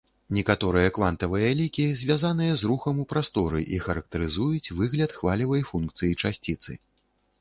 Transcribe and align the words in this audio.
Некаторыя 0.35 0.91
квантавыя 0.95 1.49
лікі 1.59 1.83
звязаныя 2.01 2.53
з 2.61 2.69
рухам 2.71 3.03
у 3.03 3.07
прасторы 3.11 3.61
і 3.77 3.83
характарызуюць 3.85 4.73
выгляд 4.81 5.11
хвалевай 5.19 5.61
функцыі 5.73 6.19
часціцы. 6.25 6.71